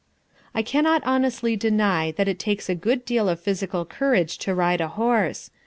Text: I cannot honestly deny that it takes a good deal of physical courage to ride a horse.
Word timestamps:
I 0.55 0.63
cannot 0.63 1.03
honestly 1.05 1.55
deny 1.55 2.11
that 2.13 2.27
it 2.27 2.39
takes 2.39 2.69
a 2.69 2.73
good 2.73 3.05
deal 3.05 3.29
of 3.29 3.39
physical 3.39 3.85
courage 3.85 4.39
to 4.39 4.55
ride 4.55 4.81
a 4.81 4.87
horse. 4.87 5.51